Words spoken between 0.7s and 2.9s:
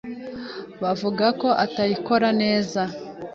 bumva ko atayikora neza,